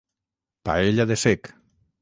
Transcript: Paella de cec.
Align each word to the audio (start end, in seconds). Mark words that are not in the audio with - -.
Paella 0.69 1.05
de 1.13 1.21
cec. 1.27 1.55